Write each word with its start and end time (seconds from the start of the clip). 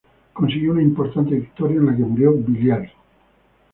Consiguió 0.33 0.71
una 0.71 0.81
importante 0.81 1.35
victoria, 1.35 1.77
en 1.77 1.85
la 1.85 1.95
que 1.95 2.01
murió 2.01 2.33
Villiers. 2.33 2.91